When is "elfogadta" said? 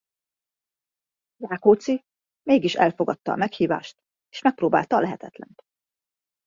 2.75-3.31